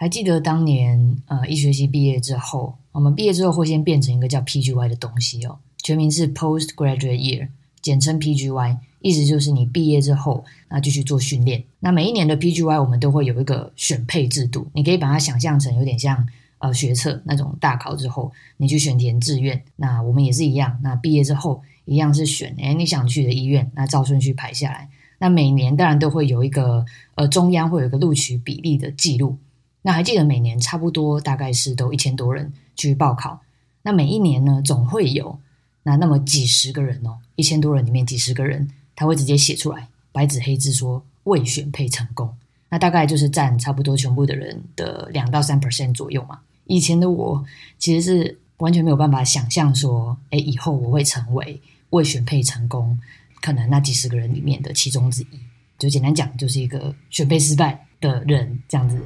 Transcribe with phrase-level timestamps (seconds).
[0.00, 7.48] 还记得当年呃一学期毕业之后，我们毕业之后会先变成一个叫 PGY 的东西哦，全名是 Postgraduate Year，
[7.82, 11.64] 简称 PGY，意思就是你毕业之后那继续做训练。
[11.80, 16.26] 那每一年的 PGY 我们都会有一个选配制度，你可以把它想象成有点像
[16.60, 24.88] 呃学测那种大考之后你去选填志愿，那我们也是一样，那毕业之后一样是选哎你想去的医院，那照顺序排下来。
[25.18, 26.86] 那每年当然都会有一个
[27.16, 29.36] 呃中央会有一个录取比例的记录。
[29.82, 33.40] 那还记得每年差不多大概是都一千多人去报考，
[33.82, 35.38] 那每一年呢总会有
[35.82, 42.34] 那那么几十个人哦，一千多人里面几十个人他会直接写出来白纸黑字说未选配成功，
[42.68, 46.40] 那大概就是占差不多全部的人的两到三 percent 左右嘛。
[46.66, 47.44] 以前的我
[47.78, 51.60] 其实是完全没有办法想象说，哎，以后我会成为
[51.90, 53.00] 未选配成功
[53.40, 55.40] 可能那几十个人里面的其中之一。
[55.78, 59.00] 就简单讲，就是一个选配失败的人这样子。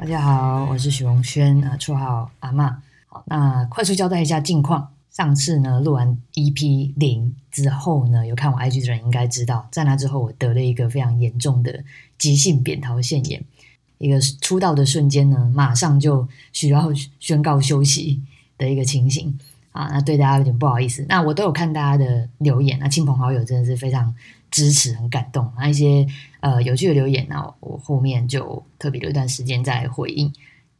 [0.00, 2.80] 大家好，我是许荣轩啊，绰号阿妈。
[3.08, 4.88] 好，那快速交代一下近况。
[5.10, 11.84] 上次呢录完 EP 零之后呢，有看我 IG 的人应该知道，在那之后我得了一个非常严重的
[12.16, 13.42] 急性扁桃腺炎。
[13.98, 18.22] 一个出道的瞬间呢，马上就需要宣告休息
[18.56, 19.36] 的一个情形
[19.72, 21.04] 啊，那对大家有点不好意思。
[21.08, 24.14] 那我都有看大家的留言，那亲朋好友真的是非常
[24.50, 25.50] 支持，很感动。
[25.56, 26.06] 那一些
[26.40, 30.32] 呃有趣的留言，那我后面就特别留一段时间再回应。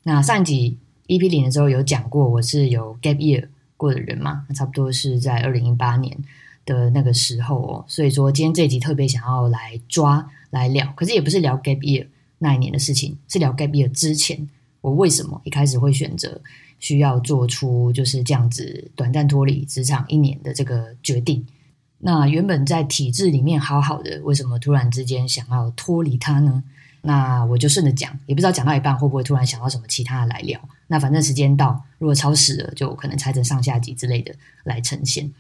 [0.03, 3.49] 那上一集 EP 零的时候有讲过，我是有 gap year。
[3.79, 6.19] 过的人嘛，差不多是在二零一八年
[6.67, 7.85] 的那个时候哦。
[7.87, 12.05] 所以说，今天这集特别想要来抓来聊，可是也不是聊 gap year
[12.39, 14.49] 那一年的事情，是聊 gap year 之前，
[14.81, 16.41] 我为什么一开始会选择
[16.81, 21.47] 需要做出就是这样子短暂脱离职场一年的这个决定。
[21.99, 26.63] 那原本在体制里面好好的，为什么突然之间想要脱离它呢？
[27.03, 30.61] 那我就顺着讲，也不知道讲到一半会不会突然想到什么其他的来聊。
[30.89, 35.31] 那反正时间到，如果超时了，就可能拆成上下集之类的来呈现。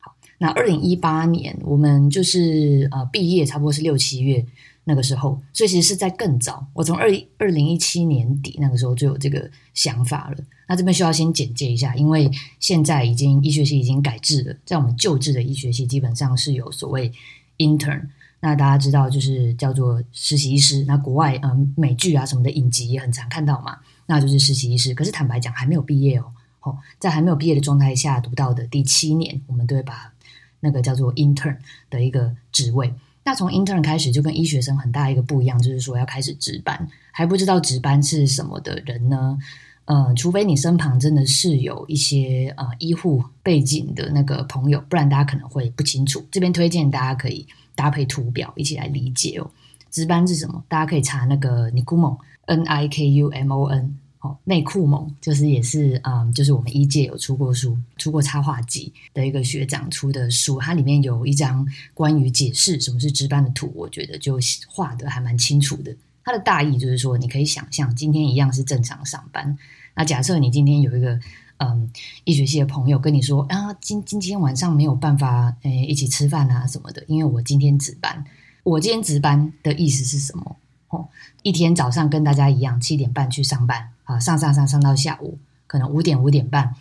[0.00, 4.44] 好，那二零一八年我们就是呃毕业，差不多是六七月
[4.84, 6.66] 那个时候，所以其实是在更早。
[6.72, 10.36] 我从二二零一七年底那个时候就有这个想法了。
[10.66, 17.12] 那这边需要先简介一下，因为现在已经医学系已经改制了，在我们旧制的医学系基本上是有所谓
[17.58, 18.08] intern。
[18.40, 20.84] 那大家知道，就是叫做实习医师。
[20.84, 23.78] 那国外，嗯，美剧啊什么的影集也很常看到嘛。
[24.06, 24.92] 那就是实习医师。
[24.94, 26.24] 可是坦白讲，还没有毕业哦。
[26.62, 30.12] 哦，在还没有毕业的状态下读到的第七年，我们都会把
[30.58, 31.56] 那个叫做 intern
[31.88, 32.92] 的一个职位。
[33.24, 36.88] 那从 intern 开始，就跟医学生很大一个不一样，就是说要开始值班。
[37.10, 39.38] 还不知道值班是什么的人呢？
[39.84, 46.24] 呃，除非你身旁真的是有一些呃医护背景的那个朋友，不然大家可能会不清楚。
[46.30, 47.46] 这边推荐大家可以。
[47.74, 49.50] 搭配图表一起来理解哦。
[49.90, 50.62] 值班是什么？
[50.68, 64.38] 大家可以查那个 Nikumon N I K U M O N 哦，内裤蒙就是也是嗯，就是我们一届有出过书、出过插画集的一个学长出的书，它里面有一张关于解释什么是值班的图，我觉得就
[64.68, 65.94] 画的还蛮清楚的。
[66.24, 69.58] 它的大意就是说，你可以想象今天一样是正常上班，
[69.94, 71.20] 那假设你今天有一个。
[71.58, 71.88] 嗯，
[72.24, 78.24] 医学系的朋友跟你说啊，今今天晚上没有办法诶一起吃饭啊什么的，因为我今天值班。
[78.64, 80.56] 我今天值班的意思是什么？
[80.88, 81.06] 哦，
[81.44, 86.74] 一天早上跟大家一样七点半去上班啊，上上上上到下午，可能五点五点半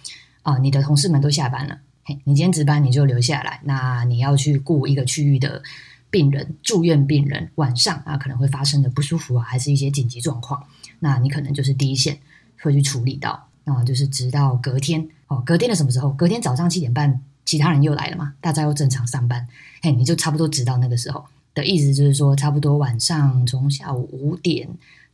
[0.43, 5.61] 啊，你的同事们都下班了，嘿，你今天值班你就留下来，那你要去顾一个区域的
[6.09, 10.63] 病人，住院病人，晚上啊可能会发生的不舒服啊，还是一些紧急状况，
[10.99, 12.19] 那你可能就是第一线
[12.61, 13.47] 会去处理到。
[13.63, 16.09] 啊，就是直到隔天哦，隔天的什么时候？
[16.09, 19.47] 隔天早上七点半，其他人又来了嘛，大家又正常上班，
[19.83, 24.67] 嘿，你就差不多直到那个时候的意思，就是说差不多晚上从下午五点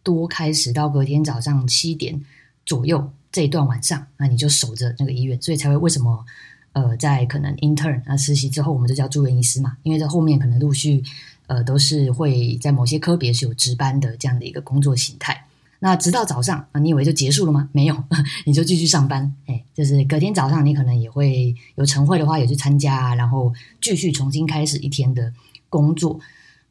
[0.08, 2.24] 多开始到隔天早上七点
[2.66, 6.26] 左右这一段晚上，那你就守着那个医院，所以才会为什么
[6.72, 11.04] 呃，在可能 intern 啊实习之后，我们就叫住院医师嘛，因为在后面可能陆续
[11.48, 15.46] 呃都是会在某些科别是有值班的这样的一个工作形态。
[15.80, 17.68] 那直到早上啊，你以为就结束了吗？
[17.74, 18.02] 没有，
[18.48, 19.36] 你就继续上班。
[19.48, 25.34] 哎，就是隔天早上，你可能也会有晨会的话，也去参加，然后继续重新开始一天的
[25.70, 26.18] 工作。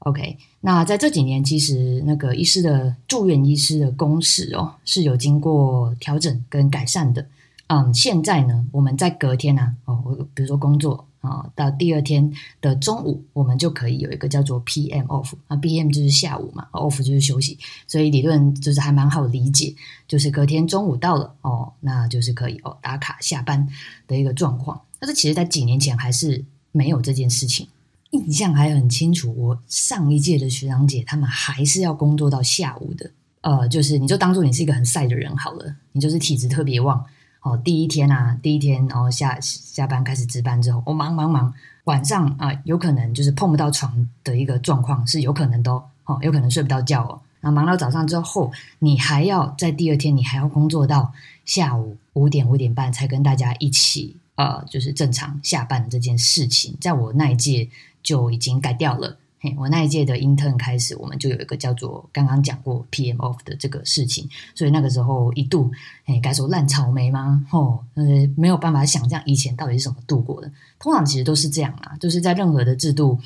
[0.00, 7.26] OK，那在这几年，其实那个医师的住院医师的工时哦，是有经过调整跟改善的。
[7.68, 17.58] 嗯，现在呢，我们在隔天呢，哦，我比如说工作啊，到第二天的中午，我们就可以有一个叫做 PM off 啊，PM 就是下午嘛，off 就是休息，
[17.88, 19.74] 所以理论就是还蛮好理解，
[20.06, 23.66] 就是隔天中午到了哦，那就是可以哦打卡下班
[24.06, 24.80] 的一个状况。
[25.00, 27.66] 但是其实，在几年前还是没有这件事情，
[28.10, 29.34] 印象还很清楚。
[29.36, 33.10] 我上一届的学长姐他们还是要工作到下午的，
[33.40, 37.04] 呃，就是你就当做你是一个很晒的人好了，你就是体质特别旺。
[37.42, 41.54] 哦，第一天啊，第一天，然后下下班开始值班之后，我忙忙忙，
[41.84, 47.20] 晚上啊，有可能就是碰不到床的一个状况，是有可能都哦，有可能睡不到觉哦。
[47.40, 51.12] 然后忙到早上之后，你还要在第二天，你还要工作到
[51.44, 57.68] 下午五点五点半才跟大家一起呃，就是正常下班的这件事情，在我那一届
[58.06, 59.18] 就已经改掉了。
[59.38, 65.70] 嘿我那一届的 intern 开始，我们就有一个叫做刚刚讲过 PM off 的这个事情，所以那个时候一度，
[66.04, 67.44] 嘿，该说烂草莓吗？
[67.50, 68.04] 哦，呃，
[68.36, 70.50] 没有办法想象以前到底是怎么度过的。
[70.78, 73.18] 通常其实都是这样啊，就是在任何的制度、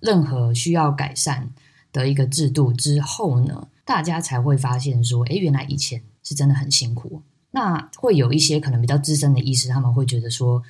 [0.00, 1.50] 任何需要改善
[1.92, 7.22] 的一个制度之后呢，大家才会发现说，哎，原来以前是真的很辛苦。
[7.50, 10.62] 那会有一些可能比较资深的医师，他们会觉得说，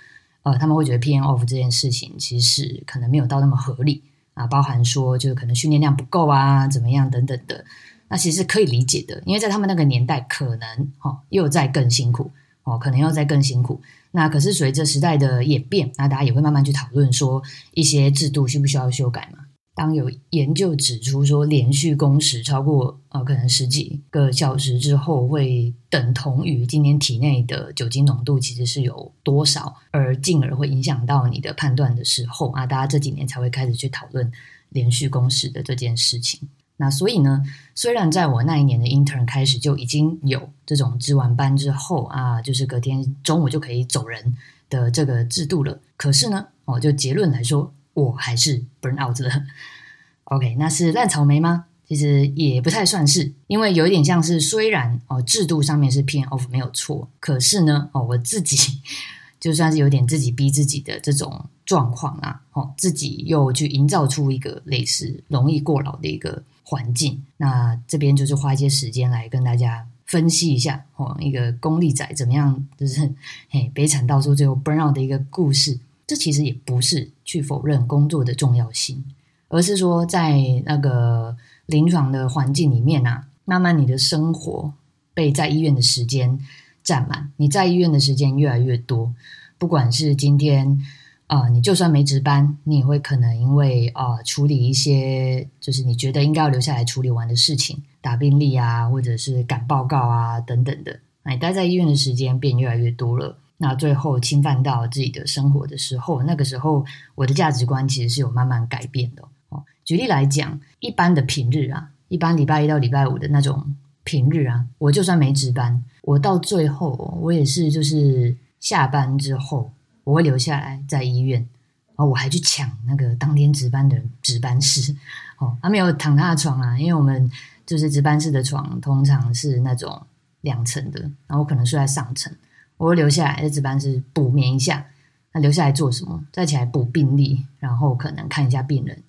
[0.46, 4.04] 呃，他们会觉得 PN off 这件事情其实可能没有到那么合理。
[4.34, 7.64] 啊，包含说就是可能训练量不够啊，怎么样等等的，
[8.08, 12.31] 那其实可以理解的，因为在他们那个年代，可能哈又在更辛苦
[12.64, 13.81] 哦，可能又在更辛苦。
[14.10, 17.42] 那可是随着时代的演变，那大家也会慢慢去讨论说
[17.72, 19.45] 一些制度需不需要修改嘛。
[19.76, 34.32] 当有研究指出说，连续工时超过呃可能十几个小时之后，会等同于今天体内的酒精浓度其实是有多少，而进而会影响到你的判断的时候啊，大家这几年才会开始去讨论
[34.70, 36.49] 连续工时的这件事情。
[36.78, 37.44] 那所以呢，
[37.75, 44.34] 虽然在我那一年的 intern 开始就已经有这种值完班之后啊，就是隔天中午就可以走人
[44.70, 47.75] 的这个制度了，可是呢，哦，就结论来说。
[47.96, 49.44] 我还是 burn out 的，
[50.25, 51.64] OK，那是烂草莓吗？
[51.88, 58.81] 其实也不太算是，因为有一点像是，虽然哦制度上面是 PM off 没有错，可是呢哦我自己
[59.40, 73.08] 就算是有点自己逼自己的这种状况啊，哦自己又去营造出一个类似容易过劳的一个环境，那这边就是花一些时间来跟大家分析一下哦一个功利仔怎么样，就是
[73.49, 75.78] 嘿悲惨到说最后 burn out 的一个故事。
[76.06, 79.04] 这其实也不是去否认工作的重要性，
[79.48, 81.36] 而是说在那个
[81.66, 84.72] 临床的环境里面啊，慢慢你的生活
[85.12, 86.38] 被在医院的时间
[86.84, 89.12] 占满，你在医院的时间越来越多。
[89.58, 90.80] 不管是今天
[91.26, 103.38] 啊，你就算没值班，你也会可能因为啊处理一些就是你觉得应该要留下来处理完的事情，打病历啊，或者是赶报告啊等等的，你待在医院的时间变越来越多了。
[103.58, 109.64] 那最后侵犯到自己的生活的时候，那个时候我的价值观其实是有慢慢改变的哦。
[109.84, 113.74] 举例来讲，一般的平日啊，一般礼拜一到礼拜五的那种
[114.04, 119.72] 平日啊，我就算没值班，我到最后我也是就是下班之后，
[120.04, 124.94] 我会留下来在医院，然后我还去抢那个当天值班的值班室
[125.38, 127.30] 哦，他没有躺他的床啊，因为我们
[127.64, 130.06] 就是值班室的床通常是那种
[130.42, 132.30] 两层的，然后我可能睡在上层。
[132.78, 134.87] 我会留下来在值班室补眠一下，
[135.32, 136.23] 那留下来做什么？
[136.31, 139.02] 再起来补病历，然后可能看一下病人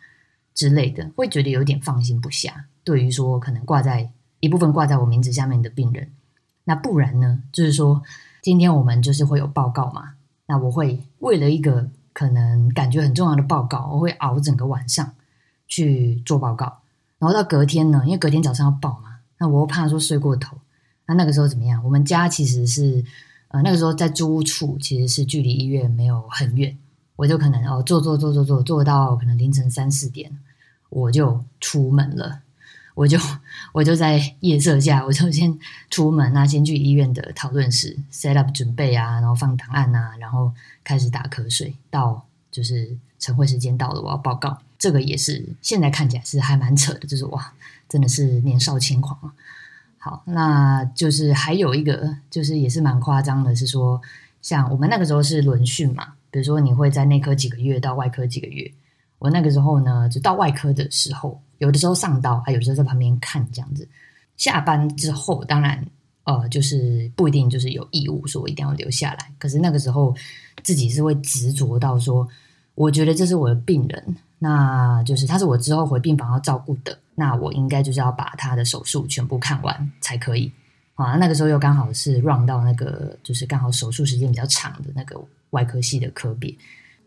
[0.54, 2.66] 之类的，会觉得有点放心不下。
[2.84, 4.10] 对于说可能挂在
[4.40, 6.10] 一部分挂在我名字下面的病人，
[6.64, 7.44] 那不然呢？
[7.52, 8.02] 就是说
[8.42, 10.14] 今天我们就是会有报告嘛，
[10.46, 15.14] 那我会为了一个可能感觉很重要的报告，我会熬整个晚上
[15.68, 16.80] 去做报告，
[17.20, 20.58] 然后到隔天呢，因为隔天早上要报嘛，那我又怕说睡过头，
[21.06, 21.84] 那那个时候怎么样？
[21.84, 23.04] 我们家其实是。
[23.50, 26.78] 呃，那个时候在租屋处，其实是距离医院没有很远，
[27.16, 30.38] 我就可能哦坐坐坐坐坐坐到可能凌晨三四点，
[30.90, 32.42] 我就出门了，
[32.94, 33.18] 我就
[33.72, 35.58] 我就在夜色下，我就先
[35.90, 40.52] 出门啊，先去医院的讨论室 set up 准备啊，然后放档案啊，然后
[40.84, 47.54] 开始打瞌睡，到就是晨会时间到了，我要报告，这个也是现在看起来是还蛮扯的，就是哇，
[47.88, 49.34] 真的是年少轻狂啊。
[50.08, 54.02] 好，那就是还有一个，就是也是蛮夸张的，是说，
[54.42, 58.72] 像我们那个时候是轮训嘛，比如说你会在内科几个月到外科几个月，
[59.20, 63.86] 我那个时候呢，就到外科的时候，有的时候上刀，还有时候在旁边看这样子。
[64.38, 65.86] 下班之后，当然
[66.24, 70.16] 呃，就是不一定就是有义务说我一定要留下来，可是那个时候
[70.64, 72.26] 自己是会执着到说，
[72.76, 76.98] 我觉得这是我的病人，那就是他是我之后回病房要照顾的。
[77.20, 80.52] 那我应该就是要把他的手术全部看完才可以
[80.94, 81.16] 啊！
[81.16, 85.20] 那个时候又刚好是 run 到那个，就是刚好手术时间比较长的那个
[85.50, 86.56] 外科系的科别。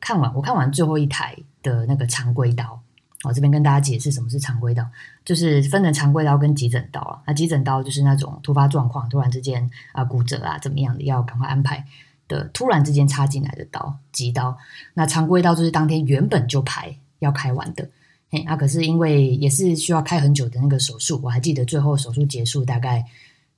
[0.01, 2.81] 看完我看完最后一台的那个常规刀，
[3.23, 4.85] 我这边跟大家解释什么是常规刀，
[5.25, 7.23] 就是分成常规刀跟急诊刀啊。
[7.27, 11.87] 那急诊刀就是那种突发状况，突然之间啊骨折啊怎么样的，要赶快安排
[12.27, 14.59] 的，突然之间插进来的刀，急刀。
[14.95, 17.89] 那常规刀就是当天原本就排要开完的，
[18.31, 23.05] 嘿，啊可是因为也是需要开很久的那个手术，我还记得最后手术结束大概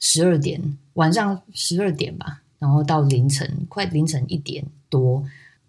[0.00, 0.60] 十二点，
[0.94, 5.22] 晚上十二点吧，然后到凌晨快凌晨一点多。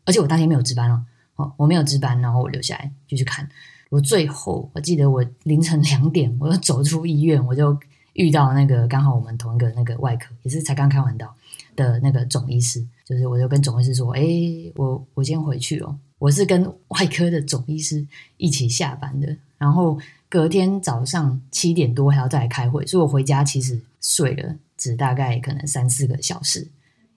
[0.05, 1.05] 而且我当天没有值班哦，
[1.35, 3.47] 哦，我没有值班，然后我留下来继续看。
[3.89, 7.77] 我最后我记得我凌晨两点，我就走出医院，我就
[8.13, 11.33] 遇到那个刚好我们同一个那个外科，也是才刚开完刀
[11.75, 14.23] 的那个总医师，就是我就跟总医师说：“哎，
[14.75, 19.99] 我我先回去哦，我是跟外科的总医师一起下班的，然后
[20.29, 26.65] 隔天早上七点多还要再来开会，所以我回家其实睡了只大概可能三四个小时。”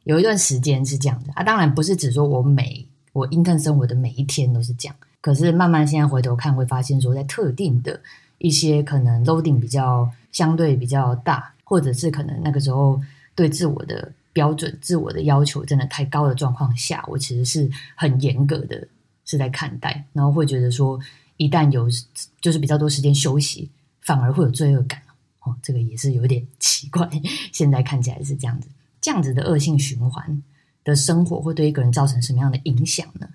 [0.02, 8.00] 有一段时间是这样的啊，当然不是只说我每我 intern 生活的每一天都是这样，可是慢慢现在回头看会发现说，在特定的
[8.38, 13.00] 一些可能 loading 比较相对比较大，或者是可能那个时候
[13.36, 18.86] 对自我的标准、自我的要求真的太高的状况下，我其实是很严格的
[19.26, 20.99] 是在看待，然后会觉得说，
[21.37, 21.87] 一旦有
[22.40, 25.02] 就是比较多时间休息，反而会有罪恶感
[25.42, 27.11] 哦，这个也是有点 奇怪，
[27.52, 28.68] 现在看起来是这样子。
[29.00, 30.42] 这样子的恶性循环
[30.83, 33.28] 的生活会对一个人造成什么样的影响呢？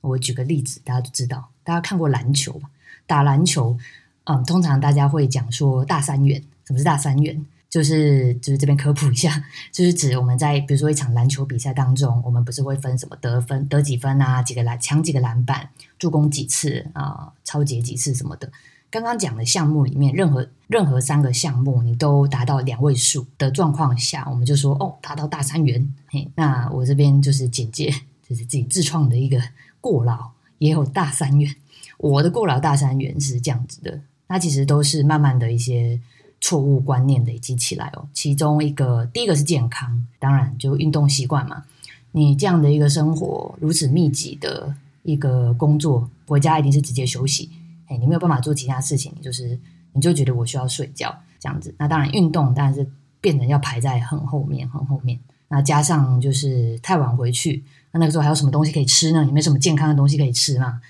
[0.00, 2.70] 我举个例子，大家都知道，大家看过篮球吧？
[3.06, 3.76] 打篮球，
[4.24, 6.42] 嗯，通常大家会讲说大三元。
[6.64, 7.44] 什么是大三元？
[7.70, 18.50] 就是就是这边科普一下，就是指我们在比如说一场篮球比赛当中，我们不是会分什么得分得几分啊，几个篮抢几个篮板，助攻几次啊，超截几次什么的。
[18.90, 25.94] 刚刚讲的项目里面，任何任何三个项目你都达到两位数的状况下，我们就说哦，达到大三元。
[26.06, 27.90] 嘿，那我这边就是简介，
[28.26, 29.38] 就是自己自创的一个
[29.78, 31.54] 过劳，也有大三元。
[31.98, 36.00] 我的过劳大三元是这样子的，那其实都是慢慢的一些
[36.40, 38.08] 错误观念累积起来哦。
[38.12, 41.64] 其中一个第一个是健康，当然就运动习惯嘛。
[42.12, 47.50] 你这样的一个生活如此密集的一个工作，回家一定是直接休息。
[47.86, 49.58] 哎，你没有办法做其他事情，就是
[49.92, 51.74] 你就觉得我需要睡觉这样子。
[51.78, 52.86] 那当然运动当然是
[53.20, 55.18] 变成要排在很后面、很后面。
[55.48, 59.24] 那加上就是太晚回去，那那个时候还有什么东西可以吃呢？
[59.24, 60.80] 也没什么健康的东西可以吃嘛。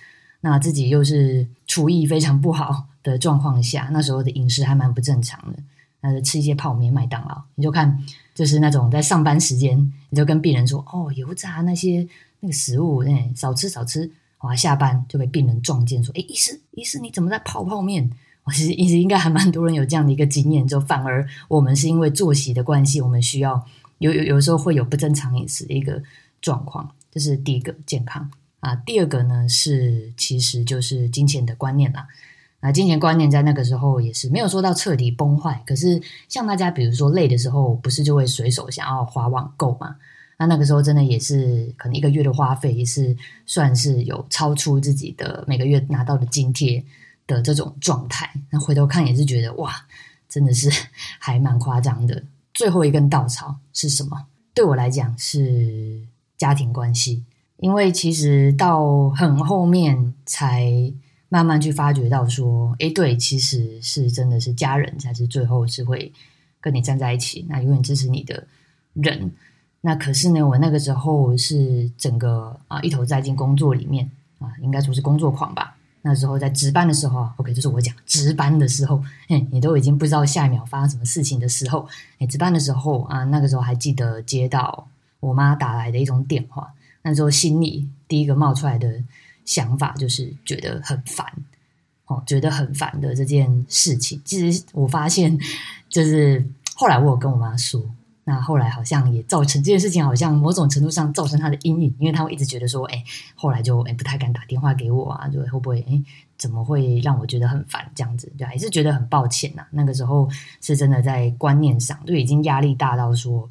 [0.40, 5.58] 那自己又是厨艺非常不好的状况下，那时候的饮食还蛮不正常的。
[6.00, 7.42] 那就吃一些泡面、麦当劳。
[7.56, 7.98] 你就看，
[8.34, 9.76] 就是那种在上班时间，
[10.10, 12.06] 你就跟病人说：“哦，油炸那些
[12.38, 14.08] 那个食物，哎，少吃少吃。”
[14.42, 14.54] 哇！
[14.54, 18.08] 下班就被病人撞见，说：“哎，医师，医师，你怎么在泡泡面？”
[18.44, 23.66] 我其实一直应该还蛮多人有这样的一个经验，就反而我们是因为作息的关系，我们需要
[23.98, 26.00] 有有有时候会有不正常饮食的一个
[26.40, 26.88] 状况。
[27.10, 28.76] 这是第一个健康啊。
[28.76, 32.06] 第二个呢是其实就是金钱的观念啦。
[32.60, 39.96] 啊，金钱观念在那个时候也是没有说到彻底崩坏，可是像大家比如说累的时候，不是就会随手想要花网购嘛？
[40.38, 46.84] 那那个时候真的也是可能一个月的花费也是算是有超出自己的每个月拿到的津贴
[47.26, 48.28] 的这种状态。
[48.50, 49.72] 那回头看也是觉得哇，
[50.28, 50.70] 真的是
[51.18, 52.22] 还蛮夸张的。
[52.54, 54.26] 最后一根稻草是什么？
[54.54, 56.02] 对我来讲是
[56.36, 57.24] 家庭关系，
[57.58, 60.92] 因为其实到很后面才
[61.28, 66.12] 慢慢去发觉到说，哎，对，其实是真的是家人才是最后是会
[66.60, 68.46] 跟你站在一起，那永远支持你的
[68.94, 69.30] 人。
[69.80, 75.76] 那可是呢，我那个时候是整个啊一头栽进工作里面啊，应该说是工作狂吧。
[76.00, 81.86] 那时候在值班的时候，OK，就是我讲值班的时候，嘿，你都已经不知道下一秒发生什么事情的时候，
[82.18, 84.88] 哎，值班的时候啊，那个时候还记得接到
[85.20, 89.02] 我妈打来的一通电话，那时候心里第一个冒出来的
[89.48, 91.26] 想法就是觉得很烦，
[92.04, 94.20] 哦，觉得很烦的这件事情。
[94.26, 95.38] 其实我发现，
[95.88, 97.82] 就是后来我有跟我妈说。
[98.24, 103.02] 那后来好像也造成这件事情，好像某种程度上造成他的阴影，因为他会一直觉得说，哎，
[103.34, 106.02] 后来就哎不太敢打电话给我啊，就会不会哎
[106.36, 109.66] 怎么会让我觉得很烦这样子，对，还是觉得很抱歉呐。
[109.70, 110.28] 那个时候
[110.60, 113.48] 是真的在观念上就已经压力大到说，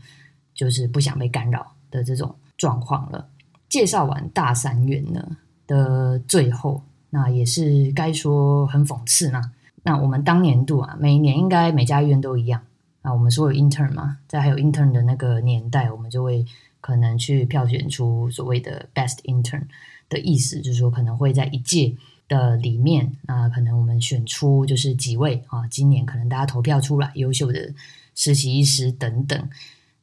[0.54, 3.28] 就是不想被干扰的这种状况了。
[3.68, 5.28] 介绍完大三元呢
[5.68, 6.82] 的最后，
[7.12, 9.52] 那也是该说很讽刺嘛。
[9.84, 12.62] 那我们当年度啊，每一年应该每家医院都一样。
[13.04, 16.46] 那我们说有 intern 嘛，在还有 intern 的那个年代，我们就会
[16.82, 19.64] 可能去票选出所谓的 best intern
[20.10, 21.96] 的意思，就是说可能会在一届
[22.28, 27.74] 的里面啊，可能我们选出就是几位啊，今年可能大家投票出来优秀的
[28.14, 29.50] 实习医师等等。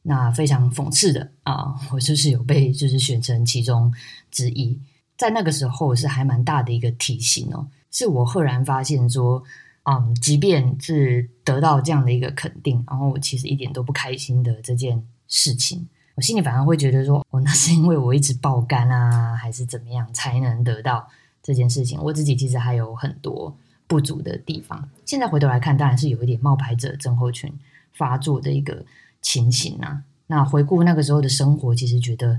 [0.01, 3.93] 那非常讽刺的啊，我就是有被就是选成其中
[4.31, 4.79] 之一。
[5.17, 9.41] 在那个时候是还蛮大的一个提醒哦，是我赫然发现说，
[9.83, 21.07] 嗯，即便是得到这样的一个肯定，然后我其实一点都不开心的这件事情，我心里反而会觉得说，哦，那是因为我一直爆肝啊，还是怎么样才能得到
[21.41, 21.97] 这件事情？
[22.01, 23.55] 我自己其实还有很多
[23.87, 24.89] 不足的地方。
[25.05, 27.53] 现在回头来看，当然是有一点冒牌者症候群
[27.93, 28.85] 发作的一个
[29.21, 30.03] 情形啊。
[30.27, 32.37] 那回顾那个时候的生活，其实觉得。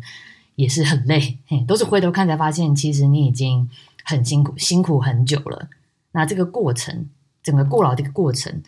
[0.56, 3.70] 也是很累，嘿，都是回头看才发现，其实你已经
[4.04, 5.68] 很辛苦，辛苦很久了。
[6.12, 7.08] 那这个过程，
[7.42, 8.62] 整个过劳的一个过程，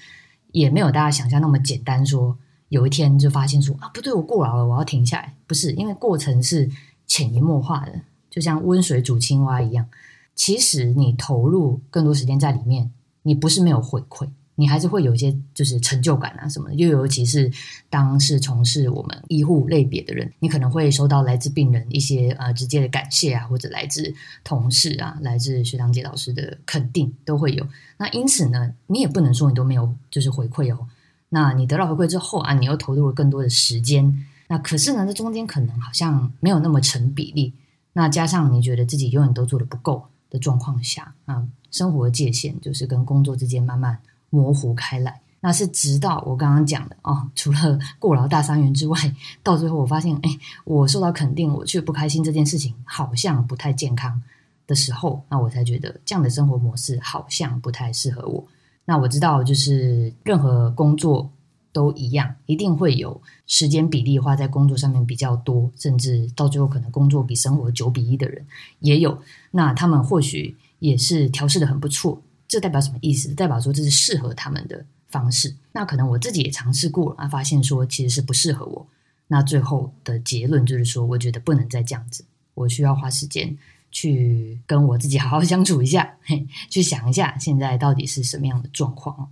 [0.53, 2.07] 也没有大家想象那么简单。
[2.07, 5.35] 说有一天就发现说啊，不对，我过劳了，我要停下来。
[5.47, 6.71] 不是，因为过程是
[7.07, 9.87] 潜移默化的，就像温水煮青蛙一样。
[10.35, 12.93] 其实你投入更多时间在里面，
[13.23, 14.29] 你不是没有回馈。
[14.61, 17.49] 你还是会有一些就是成就感啊什么的，又尤其是
[17.89, 24.13] 当是从事我们医护类别的人，你可能会收到来自病人一些呃直接的感谢啊，或者来自
[24.43, 27.65] 同事啊，来自学长姐老师的肯定都会有。
[27.99, 30.89] 那因此呢，你也不能说你都没有就是回馈哦。
[31.29, 37.55] 那你得到回馈之后啊，你又投入了更多的时间，那可是呢，这中间可能好像没有那么成比例。
[37.93, 44.01] 那加上你觉得自己永远都做的不够的状况下啊，生活的界限就是跟工作之间慢慢。
[44.31, 48.99] 模糊开来，那是直到我刚刚讲的哦，除了过劳大三元之外，
[49.43, 54.21] 到最后我发现，哎，我受到肯定，我却不开心，这件事情好像不太健康
[54.67, 58.45] 的时候，那我才觉得这样的生活模式好像不太适合我。
[58.85, 61.31] 那我知道，就是任何工作
[61.73, 68.45] 都一样，一定会有时间比例花在工作上面比较多，甚至到最后可能工作比生活九比一的人
[68.81, 69.21] 也有。
[69.51, 72.21] 那他们或许也是调试的很不错。
[72.49, 73.29] 这代表什么意思？
[73.35, 75.55] 代表说这是适合他们的方式。
[75.73, 78.87] 那可能我自己也尝试过了啊，发现说其实是不适合我。
[79.27, 82.25] 那最后的结论就是说，我觉得不能再这样子，
[82.55, 83.57] 我需要花时间
[83.93, 89.31] 去跟我自己好好相处一下，嘿，去想一下现在到底是什么样的状况。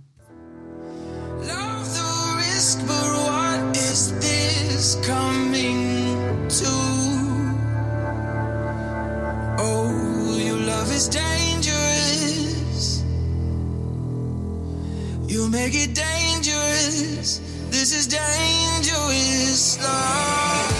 [15.27, 17.41] You make it dangerous.
[17.69, 20.71] This is dangerous love.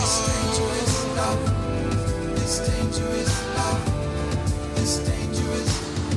[0.00, 1.40] This dangerous love.
[2.36, 3.80] This dangerous love.
[4.76, 5.70] This dangerous,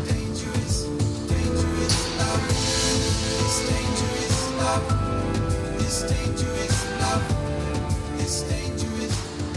[0.07, 0.85] dangerous,
[1.31, 2.43] dangerous love.
[3.39, 4.83] This dangerous love.
[5.79, 7.23] This dangerous love
[8.19, 9.15] it's dangerous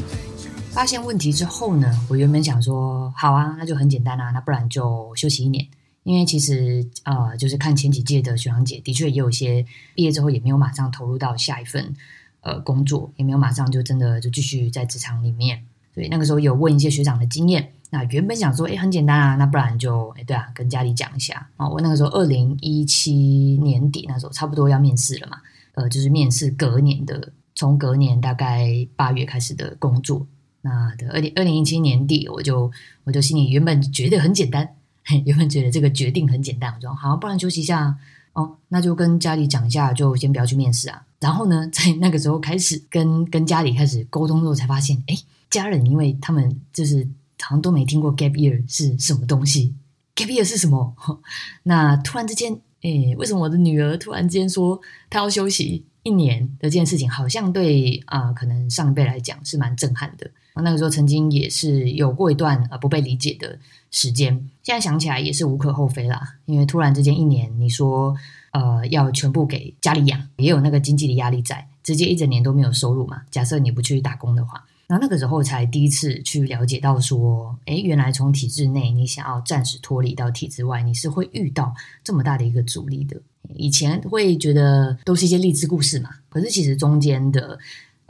[0.09, 0.73] dangerous.
[0.73, 5.67] 发现问题之后呢，我原本想说，好啊，那就很简单啊，那不然就休息一年。
[6.03, 11.95] 因为其实啊，就是看前几届的学长姐，的确也有些毕业之后也没有马上投入到下一份
[12.41, 15.63] 呃工作，也没有马上就真的就继续在职场里面。
[15.95, 17.73] 所以那个时候有问一些学长的经验。
[17.91, 21.69] 那原本想说，哎，很简单啊，那不然就哎，对啊，跟家里讲一下啊。
[21.69, 23.13] 我那个时候二零一七
[23.61, 25.39] 年底那时候差不多要面试了嘛，
[25.75, 30.25] 呃，就是面试隔年的，从隔年大概八月开始的工作。
[30.63, 32.71] 那的二零二零一七年底，我就
[33.03, 34.77] 我就心里原本觉得很简单。
[35.25, 36.73] 有没有觉得这个决定很简单？
[36.75, 37.97] 我说好，不然休息一下
[38.33, 41.03] 哦，那就跟家里讲一下，就先不要去面试啊。
[41.19, 45.17] 然后呢，在那个时候开始跟跟家里开始沟通之后，才发现，哎，
[45.51, 47.07] 家人因为他们就是
[47.41, 49.75] 好像都没听过 gap year 是什么东西
[50.15, 50.95] ，gap year 是什么？
[51.65, 60.31] 那突然之间，哎，为什么我的女儿突然之间说她要休息一年的这件事情，好像对啊，可能上一辈来讲是蛮震撼的。
[60.63, 63.59] 那个时候曾经也是有过一段呃不被理解的
[63.91, 66.37] 时间，现在想起来也是无可厚非啦。
[66.45, 68.15] 因为突然之间一年，你说
[68.51, 73.23] 呃要全部给家里养，也有那个经济的压力在，直接一整年都没有收入嘛。
[73.31, 83.23] 假设你不去打工的话，然后那个时候才第一次去了解到说，哎，原来从体制内你想要暂时脱离到体制外，你是会遇到这么大的一个阻力的。
[83.55, 87.59] 以前会觉得都是一些励志故事嘛，可是其实中间的。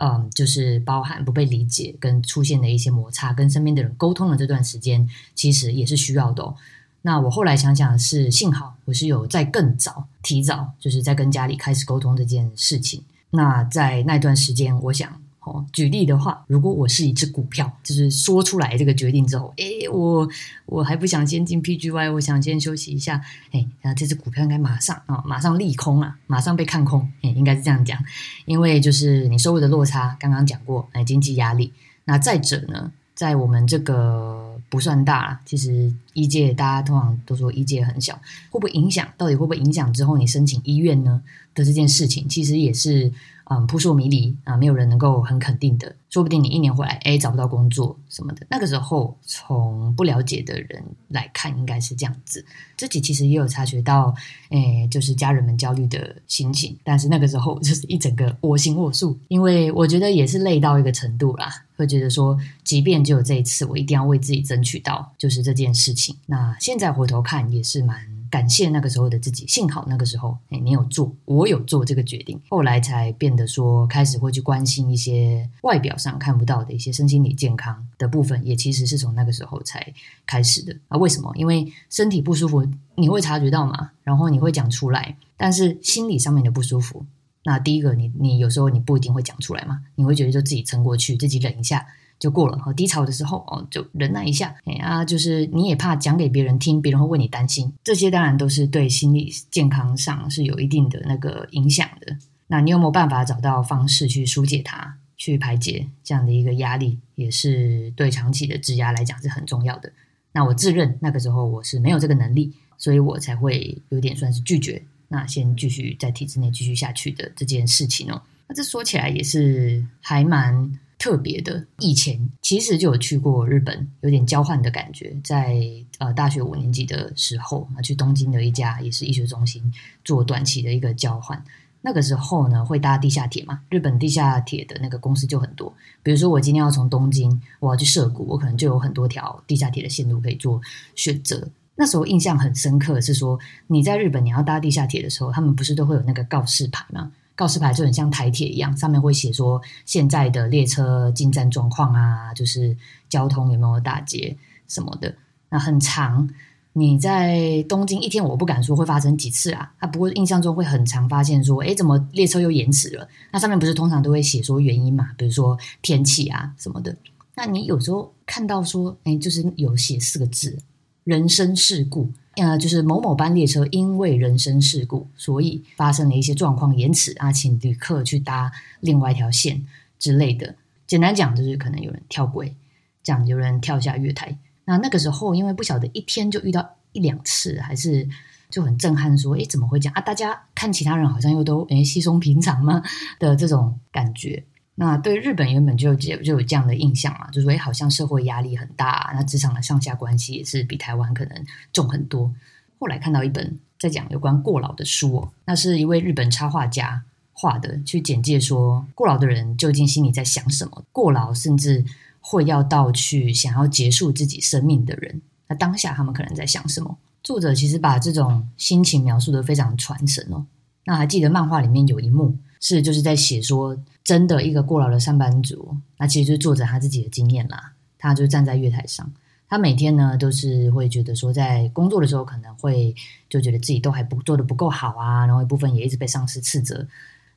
[0.02, 6.54] 嗯，就是包含不被理解跟出现的一些摩擦，跟身边的人沟通的这段时间，其实也是需要的。
[7.02, 13.02] 那我后来想想，是幸好我是有在更早、提早，就是在跟家里开始沟通这件事情。
[13.28, 15.19] 那在那段时间，我想。
[15.50, 20.28] 哦，举例的话，如果我是一只股票，就是说出来这个决定之后，诶，我
[20.66, 23.20] 我还不想先进 PGY，我想先休息一下。
[23.50, 27.10] 诶，那这只股票应该马上啊，马上利空啊，马上被看空。
[27.22, 27.98] 诶，应该是这样讲，
[28.46, 31.72] 因为就是你收入的落差，刚刚讲过，哎，经济压力。
[32.04, 38.14] 那再者呢，在我们这个不算大，其实医界大家通常都说医界很小，
[38.50, 39.08] 会不会影响？
[39.16, 41.22] 到底会不会影响之后你申请医院呢
[41.54, 43.12] 的这件事情，其实也是。
[43.52, 45.92] 嗯，扑朔迷离啊，没有人能够很肯定的。
[46.08, 48.46] 说不定你一年回来，哎，找不到工作什么的。
[48.48, 52.44] 那个时候，从不了解的人来看，应该是这样子。
[52.76, 54.14] 自己其实也有察觉到，
[54.50, 56.78] 哎，就是家人们焦虑的心情。
[56.84, 65.99] 但是那个时候，就是一整个我行我素，因为我觉得也是累到一个程度啦，会觉得说，即便只有这一次，我一定要为自己争取到，就是这件事情。
[66.26, 68.20] 那现在回头看，也是蛮。
[68.30, 79.84] 感谢那个时候的自己，幸好那个时候，哎，你有做，我有做这个决定，后来才变得说开始会去关心一些外表上看不到的一些身心理健康的部分，也其实是从那个时候才
[80.26, 80.96] 开始的啊。
[80.96, 81.32] 为什么？
[81.34, 87.04] 因为身体不舒服你会察觉到嘛，然后你会讲出来，但是心理上面的不舒服，
[87.42, 91.84] 那第一个你你有时候你不一定会讲出来嘛，你会觉得就自己撑过去，自己忍一下。
[92.20, 94.54] 就过了哈，低潮的时候哦，就忍耐一下。
[94.66, 97.72] 哎啊，就是你也怕讲给别人听，别人会为你担心。
[97.82, 102.16] 这些当然都是对心理健康上是有一定的那个影响的。
[102.48, 109.90] 那你有没有办法找到方式去疏解它，去排解这样的一个压力，也是对长期的质压来讲是很重要的。
[110.32, 114.82] 那我自认那个时候我是没有这个能力，所以我才会有点算是拒绝。
[115.08, 118.20] 那先继续在体制内继续下去的这件事情哦。
[118.50, 120.78] 那这说起来也是还蛮。
[121.00, 125.16] 特别的，以前其实就有去过日本，有点交换的感觉。
[125.24, 125.58] 在
[125.96, 129.62] 呃大学五年级的时候，去东京的一家也是医学中心
[130.04, 131.42] 做短期的一个交换。
[131.80, 133.62] 那个时候呢，会搭地下铁嘛？
[133.70, 135.72] 日本地下铁的那个公司就很多。
[136.02, 140.60] 比如说我今天要从东京我要去涩谷，我可能就有很多条地下铁的线路可以做
[140.94, 141.48] 选择。
[141.76, 147.10] 那时候印象很深刻是说，你在日本你要搭地下铁的时候，他们不是都会有那个告示牌吗？
[147.40, 152.76] 告示牌就很像台铁一样，上面会写说现在的列车进站状况啊，就是
[153.08, 154.36] 交通有没有打劫
[154.68, 155.14] 什么的。
[155.48, 156.28] 那很长，
[156.74, 159.72] 你在东京一天，我不敢说会发生几次啊。
[159.78, 163.08] 啊，不过印象中会很长，发现说，哎，怎么列车又延迟了？
[163.32, 165.12] 那上面不是通常都会写说原因嘛？
[165.16, 166.94] 比如说天气啊什么的。
[167.36, 170.58] 那你有时候看到说，哎，就是有写四个字：
[171.04, 172.10] 人生事故。
[172.40, 178.50] 呃，就是某某班列车因为人身事故，所以发生了一些状况延迟啊，请旅客去搭
[178.80, 179.66] 另外一条线
[179.98, 180.54] 之类的。
[180.86, 182.56] 简单讲，就是可能有人跳轨，
[183.02, 184.38] 这样有人跳下月台。
[184.64, 188.08] 那那个时候，因为不晓得一天就遇到一两次，还是
[188.48, 190.00] 就很震撼，说，诶怎么会这样啊？
[190.00, 192.82] 大家看其他人好像又都诶稀松平常吗
[193.18, 194.44] 的这种感觉。
[194.82, 202.32] 那对日本原本就就就有这样的印象嘛，就说哎，好像社会压力很大，那职场的上下关系也是比台湾可能重很多。
[202.78, 207.02] 后来看到一本在讲有关过劳的书，那是一位日本插画家
[207.34, 211.84] 画的，去简介说过劳的人究竟心里在想什么，过劳甚至
[212.22, 216.96] 会要到去想要结束自己生命的人，那当下他们可能在想什么？
[217.22, 220.46] 作者其实把这种心情描述的非常传神哦。
[220.86, 223.76] 那还记得漫画里面有一幕是就是在写说。
[224.02, 227.74] 真的一个过劳的上班族，那其实就是作者他自己的经验啦。
[227.96, 229.08] 他就站在月台上，
[229.46, 232.92] 他每天呢都是会觉得说，在工作的时候可能会
[233.28, 236.84] 就觉得自己都还不做的不够好啊，然后一部分也一直被上司斥责。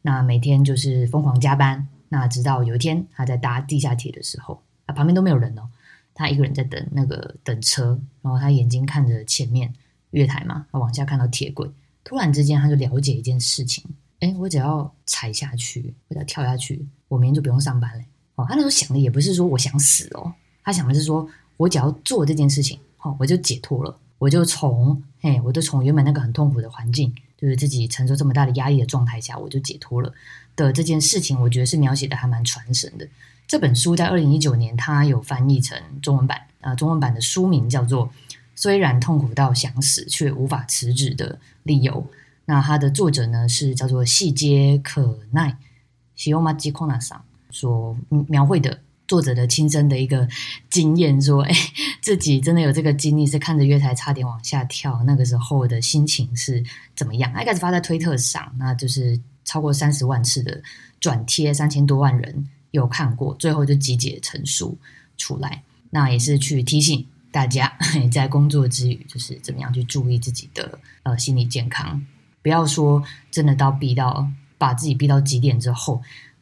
[0.01, 1.88] 那每天就是疯狂加班。
[2.09, 5.69] 那直到有一天他在搭地下铁的时候，啊旁边都没有人哦，
[6.15, 9.71] 他一个人在等那个等车，然后他眼睛看着前面
[10.12, 11.69] 月台嘛，他往下看到铁轨，
[12.03, 13.83] 突然之间他就了解一件事情。
[14.23, 18.03] 哎，我只要踩下去，或者跳下去，我明天就不用上班了。
[18.36, 20.31] 哦，他那时候想的也不是说我想死哦，
[20.63, 30.13] 他想的是说我只要做这件事情，哦，我就解脱了，我就从嘿，我就从原本那个很痛苦的环境，就是自己承受这么大的压力的状态下，我就解脱了
[30.55, 33.05] 的这件事情，我觉得是描写的还蛮传神的。
[33.45, 38.07] 这本书在二零一九年，它有翻译成中文版啊，中文版的书名叫做
[38.55, 41.93] 《虽然痛苦到想死，却无法辞职的理由》。
[42.45, 45.58] 那它的作者呢是叫做细街可奈，
[46.15, 47.95] 西欧马吉库纳桑所
[48.27, 50.27] 描绘的作者的亲身的一个
[50.69, 51.53] 经验，说哎
[52.01, 56.63] 自己真的有这个经历，是看着月台差点往下跳，那个时候的心情是
[56.95, 57.32] 怎么样？
[57.41, 60.62] 一开始发在推特上，那就是超过三十万次的
[60.99, 64.77] 转贴，三千多万人有看过，最后就集结成书
[65.17, 65.63] 出来。
[65.89, 67.71] 那也是去提醒大家，
[68.12, 72.01] 在工作之余，就是怎么样去注意自己的呃心理健康。
[72.43, 73.01] 不要说
[73.32, 74.27] 真的到逼到
[74.60, 75.99] 把自己逼到极点之后，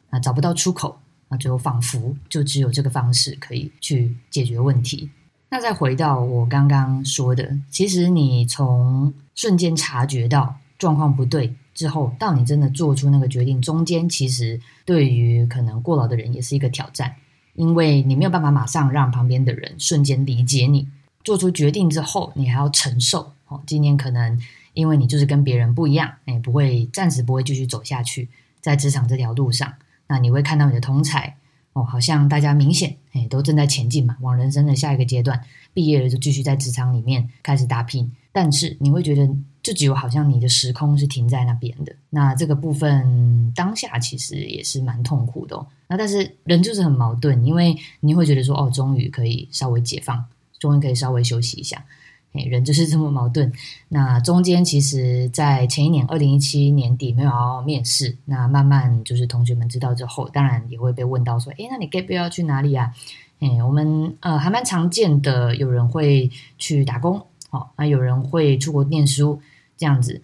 [0.10, 5.10] 啊找不到出口，啊最后仿佛就只有这个方式可以去解决问题。
[5.50, 17.16] 那再回到我刚刚说的，其实你从瞬间察觉到状况不对之后，到你真的做出那个决定，中间其实对于可能过劳的人也是一个挑战，
[17.54, 20.88] 因为你没有办法马上让旁边的人瞬间理解你。
[21.24, 23.62] 做出决定之后，你还要承受哦。
[23.68, 24.40] 今天可能
[24.74, 28.30] 因为你就是跟别人不一样，哎，不会暂时不会继续走下去，
[28.60, 29.74] 在职场这条路上，
[30.08, 31.38] 那你会看到你的同才
[31.74, 35.42] 哦，好像大家明显哎都正在前进嘛，往人生的下一个阶段，
[35.74, 39.30] 毕业了就继续在职场里面开始打拼，但是你会觉得。
[39.64, 45.56] 就只有好像你的时空是停在那边的，那这个部分当下其实也是蛮痛苦的。
[45.88, 50.26] 那但是人就是很矛盾，因为你会觉得说哦，终于可以稍微解放，
[50.58, 51.86] 终于可以稍微休息一下。
[52.34, 53.52] 哎，人就是这么矛盾。
[53.90, 62.94] 那中间其实，在前一年二零一七年底没有好好面试，那慢慢就是同学们知道之后，当然也会被问到说，哎，那你 gap 要去哪里啊？
[63.40, 69.42] 哎，我们呃还蛮常见的，有人会去打工，好，那有人会出国念书。
[69.78, 70.22] 这样子，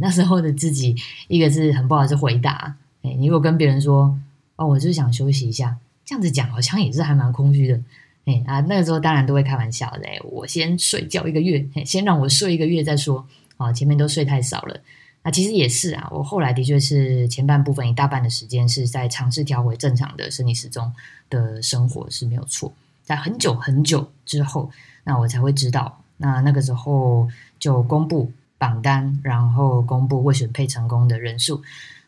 [0.00, 0.96] 那时候的自己，
[1.28, 2.74] 一个是很不好意思回答。
[3.02, 4.18] 哎，你如果跟别人说，
[4.56, 7.80] 哦，我就是想休息一下，这样子讲好像也是还蛮空虚的。
[8.26, 10.02] 哎啊，那个时候当然都会开玩笑的。
[10.24, 13.26] 我先睡觉一个月，先让我睡一个月再说。
[13.56, 14.78] 啊，前面都睡太少了。
[15.22, 20.92] 那其实也是啊，我后来的确是前半部分一大半的时间是在尝试调回正常的生理时钟
[21.30, 22.72] 的生活是没有错。
[23.02, 24.70] 在很久很久之后，
[25.04, 27.26] 那我才会知道，那那个时候
[27.58, 28.30] 就公布。
[28.58, 31.60] 榜单，然后公布未选配成功的人数，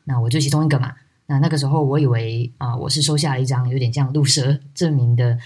[0.05, 0.95] 那我就其中一个嘛。
[1.27, 5.39] 那那个时候我以为啊，我是收下了一张有点像入蛇证明的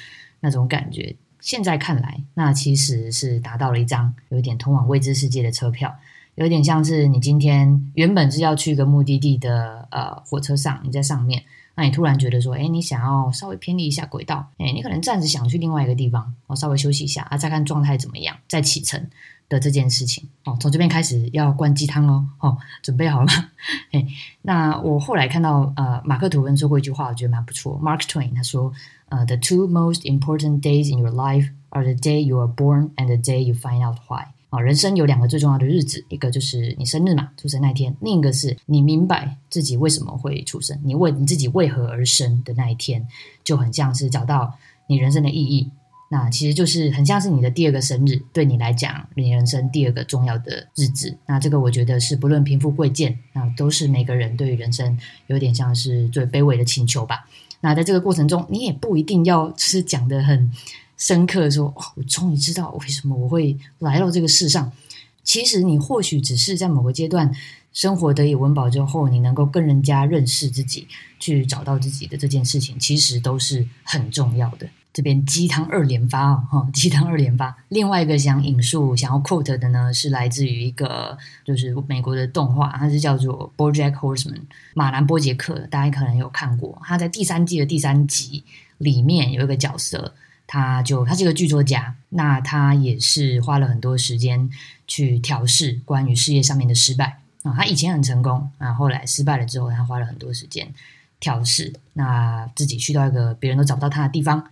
[0.42, 1.16] 那种感觉。
[1.40, 5.92] 现在看来，那其实是达到了一张有点通往未知世界的车票，
[6.34, 11.42] 有点像是你今天原本是要去一个目的地的呃火车上，你在上面，
[11.74, 19.08] 那你突然觉得说，哎，你想要稍微偏离一下轨道，哎，你可能暂时想去另外一个地方，我稍微休息一下啊，再看状态怎么样，再启程。
[19.48, 23.32] 的这件事情哦，从这边开始要灌鸡汤哦，哦，准备好了吗？
[23.92, 24.06] 嘿，
[24.40, 27.78] 那我后来看到呃，马克吐温说过一句话，我觉得蛮不错。
[27.82, 28.72] Mark Twain 他说，
[29.12, 33.16] 呃，The two most important days in your life are the day you are born and the
[33.16, 34.24] day you find out why。
[34.48, 43.06] 啊，人生有两个最重要的日子，一个就是你生日嘛，出生那一天；另一个是你明白自己为什么会出生，你为你自己为何而生的那一天，
[43.44, 44.54] 就很像是找到
[44.86, 45.70] 你人生的意义。
[46.08, 51.16] 那其实就是很像是你的第二个生日，对你来讲，你人生第二个重要的日子。
[51.26, 57.26] 那这个我觉得是不论贫富贵贱，那都是每个人对于人生有点像是最卑微的请求吧。
[57.62, 60.52] 那在这个过程中，你也不一定要就是讲的很
[60.98, 64.70] 深刻，说哦，我终于知道为什么我会来到这个世上。
[65.24, 67.32] 其实你或许只是在某个阶段
[67.72, 70.86] 生活得以温饱之后，你能够跟人家认识自己，
[71.18, 74.68] 去找到自己的这件事情，其实都是很重要的。
[74.92, 77.56] 这边鸡汤二连发哦，哈， 鸡汤二连发。
[77.68, 84.34] 另外一个想引述、想要 quote 的呢，是来自于一个就是美国的动画，它是叫做《BoJack Horseman》
[84.74, 86.78] 马兰波杰克，大家可能有看过。
[86.84, 88.44] 他在第三季的第三集
[88.76, 90.12] 里面有一个角色，
[90.46, 94.50] 他就他是个剧作家，那他也是花了很多时间
[94.86, 97.54] 去调试关于事业上面的失败啊。
[97.56, 100.70] 他以前很成功啊，后来失败了之后，他花了很多时间
[101.18, 104.44] 调试，那自己去到一个别人都找不到他的地方。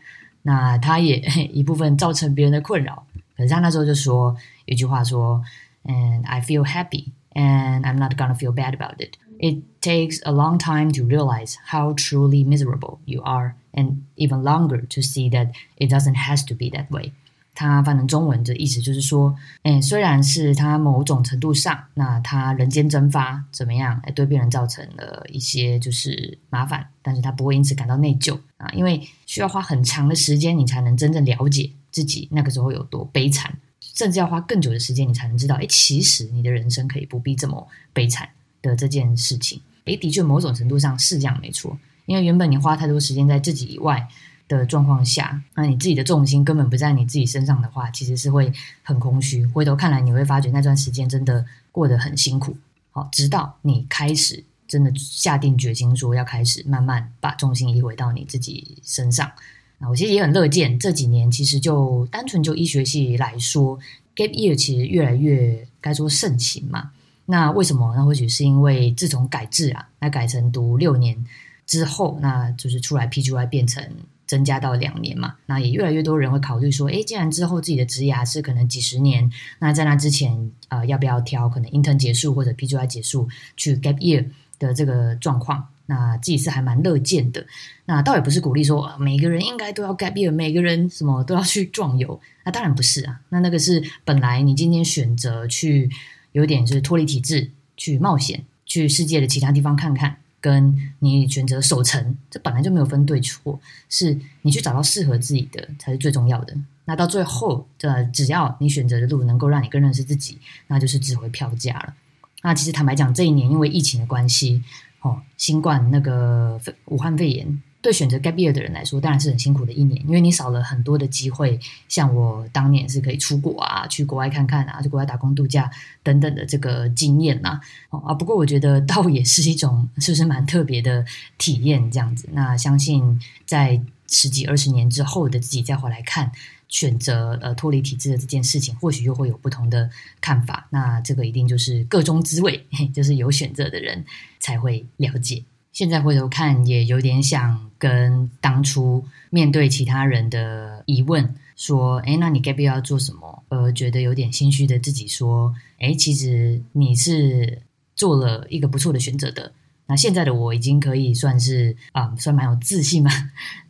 [0.43, 1.17] 那他也
[1.51, 5.41] 一部分造成别人的困扰，可是他那时候就说一句话说，
[5.83, 9.17] And I feel happy, and I'm not gonna feel bad about it.
[9.37, 14.81] It takes a long time to realize how truly miserable you are, and even longer
[14.87, 17.11] to see that it doesn't has to be that way.
[17.60, 33.54] 他翻成中文的意思就是说，哎，虽然是他某种程度上，那他人间蒸发怎么样，哎，对别人造成了一些就是麻烦，但是他不会因此感到内疚啊，因为需要花很长的时间，你才能真正了解自己那个时候有多悲惨，
[33.94, 38.26] 甚至要花更久的时间，你才能知道，哎，其实你的人生可以不必这么悲惨
[38.62, 44.08] 的这件事情，哎，的确某种程度上是这样没错，因为原本你花太多时间在自己以外。
[44.58, 49.46] 的状况下，那你自己的重心根本不在你自己身上的话，其实是会很空虚。
[49.46, 52.56] 回头看来，你会发觉那段时间真的过得很辛苦。
[52.90, 59.30] 好，直到你开始真的下定决心说要开始慢慢把重心移回到你自己身上。
[59.78, 63.78] 那我其实也很乐见这几年，其实就单纯就医学系来说
[64.16, 66.90] ，gap year 其实越来越该说盛行嘛。
[67.26, 67.94] 那为什么？
[67.94, 71.24] 那或许是因为自从改制啊，那改成读六年
[71.66, 73.82] 之后，那就是出来 PGY 变成。
[74.30, 84.24] 增加到两年嘛，那也越来越多人会考虑说，诶，既然之后自己的职涯是可能几十年，那在那之前，呃，要不要挑可能 intern 结束或者 PGY 结束去 gap year
[84.60, 85.66] 的这个状况？
[85.86, 87.44] 那自己是还蛮乐见的。
[87.86, 92.20] 那倒也不是鼓励说每个人应该都要 gap year，每个人什么都要去壮游。
[92.44, 95.90] 那当然不是啊，那那个是本来你今天选择去
[96.30, 100.18] 有点就是脱离体制去冒险，去世界的其他地方看看。
[100.40, 106.56] 跟你选择守成，这本来就没有分对错，是你去找到适合自己的才是最重要的。
[106.86, 111.94] 那到最后，这只要你选择的路能够让你更认识自己，那就是值回票价了。
[112.42, 114.62] 那其实坦白讲，这一年因为疫情的关系，
[115.02, 117.62] 哦，新冠那个武汉肺炎。
[117.82, 121.58] 对选择 gap year 的人来说，当然是很辛苦的一年，因为你少了很多的机会。
[121.88, 125.70] 像我当年是可以出国啊，去国外看看啊，去国外打工度假
[126.02, 127.60] 等等的这个经验呐。
[127.88, 131.04] 啊，不过我觉得倒也是一种，是不是蛮特别的
[131.38, 131.90] 体验？
[131.90, 136.30] 这样子，那相信在十几二十年之后的自己再回来看
[136.68, 139.88] 选择呃脱离体制的这件事情，或许又会有不同的
[140.20, 140.66] 看法。
[140.70, 144.04] 那这个一定就是个中滋味，就是有选择的人
[144.38, 145.42] 才会了解。
[145.80, 157.62] 现在回头看，也有点想跟当初面对其他人的疑问说：“哎，那你 gap year 要做什么？”呃，觉得有点心虚的自己说：“哎，其实你是
[157.96, 159.54] 做了一个不错的选择的。”
[159.88, 163.10] 那现在的我已经可以算是啊，算蛮有自信嘛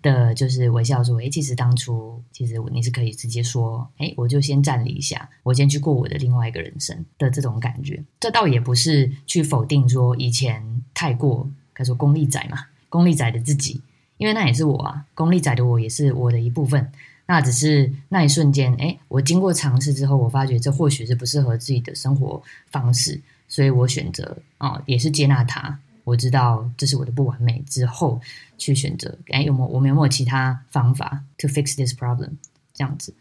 [0.02, 8.02] 的，就是微笑说：“哎，其实当初其实你是可以直接说：‘哎，我就先站离一下，我先去过我的另外一个人生’的这种感觉。
[8.18, 11.48] 这倒也不是去否定说以前太过。”
[11.80, 13.80] 他说：“功利仔嘛，功利仔的自己，
[14.18, 16.92] 因为那也是我啊，功利仔的我也是我的一部分。
[17.24, 25.78] 那只是那一瞬间，哎，我经过尝试之后，我发觉这或许是不适合自己的生活方式，所以我选择啊，也是接纳它。
[26.04, 28.20] 我知道这是我的不完美之后，
[28.58, 32.32] 去选择，哎，有没我们有没有其他方法 to fix this problem？
[32.74, 33.14] 这样子，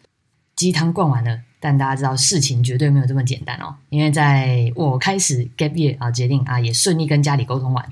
[0.56, 3.76] 鸡汤灌完了，但大家知道事情绝对没有这么简单哦。
[3.90, 7.88] 因为在我开始 gap year 啊，决定啊，也顺利跟家里沟通完。”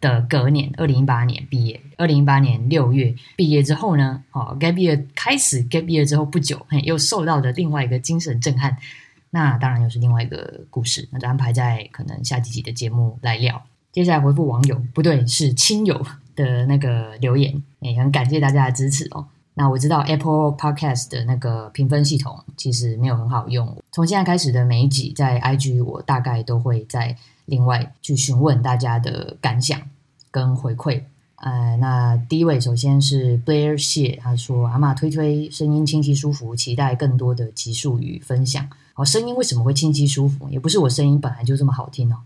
[0.00, 1.80] 的隔年，二零一八年毕业。
[1.96, 8.76] 二零一八年六月毕业之后呢，哦，gap year 开始 gap year 之后不久，嘿又受到了另外一个精神震撼。
[9.30, 13.60] 那当然又是另外一个故事，那就安排在可能下几集的节目来聊。
[13.90, 16.00] 接下来回复网友，不对，是亲友
[16.36, 19.26] 的那个留言，也很感谢大家的支持哦。
[19.54, 27.16] 那我知道 Apple Podcast 的那个评分系统其实没有很好用，从现在开始的每一集在 IG 我大概都会在。
[27.48, 29.80] 另外，去询问大家的感想
[30.30, 31.02] 跟回馈。
[31.36, 40.48] 呃，那第一位首先是 Blair 谢，他说：“阿妈推推声音清晰舒服，期待更多的集数与分享。”哦，声音为什么会清晰舒服？
[40.50, 42.16] 也不是我声音本来就这么好听哦，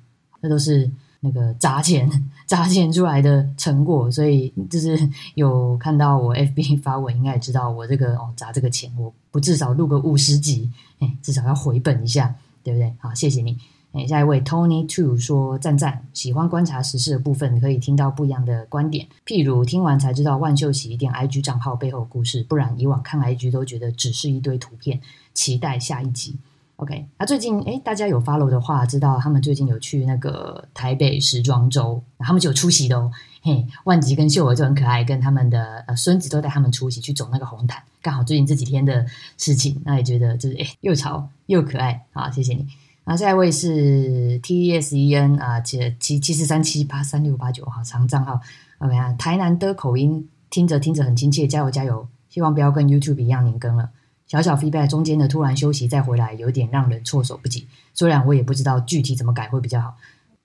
[0.41, 2.11] 那都是那个砸钱
[2.47, 4.11] 砸钱出来的成果。
[4.11, 4.99] 所以就是
[5.35, 12.93] 有看到我 FB 发文，应该也知道我这个哦砸这个钱，我不至少录个五十集，哎，至少要回本一下，对不对？
[12.99, 13.59] 好，谢谢你。
[13.93, 19.07] 哎，下一位 Tony Two 说赞赞，喜欢观察时事的部分，可以听到不一样的观点。
[19.27, 25.01] 譬如听完才知道万秀洗衣店 IG 账号背后故事，不然以往看 IG 都觉得只是一堆图片。
[25.35, 26.37] 期待下一集。
[26.77, 33.11] OK，那最近哎，大家有 follow 的话，知道他们最近有去那个台北时装周，他们就有出席的哦。
[33.43, 37.83] 嘿，万吉跟秀儿就很可爱，跟他们的呃孙子都带他们出席去走那个红毯。
[38.01, 39.07] 刚好最近这几天的
[39.39, 42.05] 事情，那也觉得就是哎，又潮又可爱。
[42.13, 42.67] 好，谢谢你。
[43.05, 48.41] 那下一位是 T E S E N 啊，七七七四三七八三六八九，好长账号。
[48.79, 52.07] OK 啊，台南的口音听着听着很亲切，加油加油！
[52.29, 53.91] 希望不要跟 YouTube 一样年更了。
[54.27, 57.67] 小小 feedback 中间的突然休息再回来，有点让人措手不及。
[57.93, 59.95] 虽然我也不知道具体怎么改会比较好。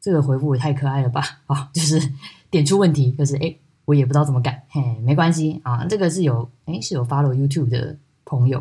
[0.02, 1.24] 这个回复也太可爱了吧！
[1.46, 2.12] 啊，就是
[2.50, 4.66] 点出问题，就是哎，我也不知道怎么改。
[4.70, 8.60] 嘿，没关系啊，这个是有哎是有 follow YouTube 的朋友。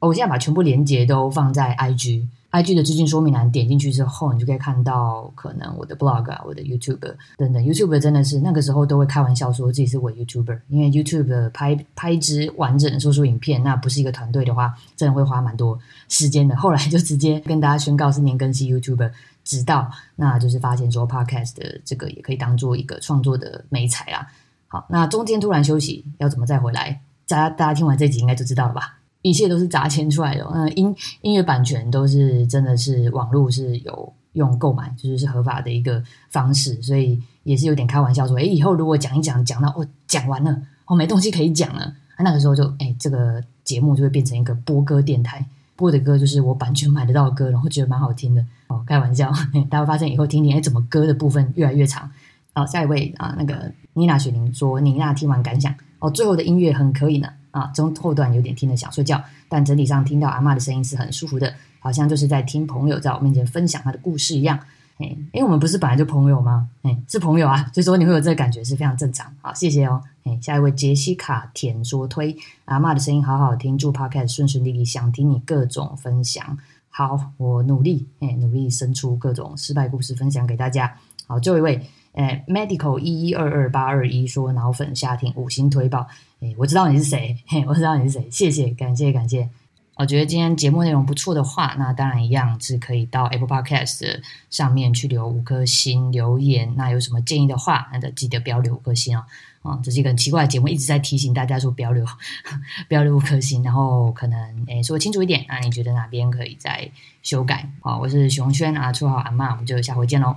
[0.00, 2.28] 哦我现在把全部连接都放在 IG。
[2.50, 6.98] I G 的资讯说明栏点进去之后，你就可以看到可能我的 blog 啊、我的 YouTube
[7.36, 7.62] 等等。
[7.62, 16.56] YouTube 真的是那个时候都会开玩笑说自己是我 YouTuber，因为 YouTube 拍拍一支完整的说书影片，那不是一个团队的话，真的会花蛮多时间的。
[16.56, 19.10] 后来就直接跟大家宣告是年更新 YouTuber，
[19.44, 24.26] 直到那就是发现说 Podcast 的这个也可以当做一个创作的美材啦。
[24.68, 27.02] 好，那中间突然休息，要怎么再回来？
[27.28, 28.97] 大家大家听完这集应该就知道了吧？
[29.22, 49.32] 一切都是砸钱出来的，嗯，音音乐版权都是真的是网络是有用购买，就是是合法的一个方式，所以也是有点开玩笑说，哎，以后如果讲一讲，讲到哦讲完了，哦没东西可以讲了，那个时候就哎这个节目就会变成一个播歌电台，播的歌就是我版权买得到的歌，然后觉得蛮好听的，哦开玩笑，
[49.68, 52.08] 大家会发现以后听听，哎怎么歌的部分越来越长。
[52.54, 57.28] 好，下一位啊，那个妮娜雪玲说，妮娜听完感想，哦最后的音乐很可以呢。
[57.58, 64.58] 啊，中后段有点听得想睡觉，但整体上听到阿妈的声音是很舒服的，好像就是在听朋友在我面前分享他的故事一样。
[64.98, 66.68] 哎，因为我们不是本来就朋友吗？
[66.82, 69.32] 哎，是朋友啊，所以说你会有这个感觉是非常正常。
[69.40, 70.02] 好，谢谢哦。
[70.24, 76.58] 哎，下一位杰西卡甜说推阿妈的声音好好听，祝 Podcast 顺顺利利，想听你各种分享。
[76.90, 80.92] 好，我努力，哎，努力生出各种失败故事分享给大家。
[81.26, 81.86] 好，最后一位。
[82.14, 86.04] 哎，medical 一一二二八二一说脑粉夏天五星推爆，
[86.40, 89.48] 哎，我知道你是谁，嘿，我知道你是谁，谢谢，感谢，感谢。
[89.96, 96.72] 我觉得今天节目内容不错的话，那当然一样是可以到 Apple Podcast 上面去留五颗星留言。
[96.76, 99.24] 那有什么建议的话，那记得不要留五颗星哦。
[99.62, 102.06] 啊，这是一个很奇怪的节目，一直在提醒大家说不要留，
[102.86, 103.60] 不要留五颗星。
[103.64, 106.88] 然后可能诶说清楚一点，那你觉得哪边可以再
[107.24, 107.68] 修改？
[107.80, 110.36] 好，我是熊轩啊，绰号阿妈，我们就下回见喽。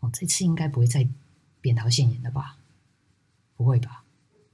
[0.00, 1.06] 哦，这次应该不会再
[1.60, 2.56] 扁桃腺炎了吧？
[3.54, 4.04] 不会吧？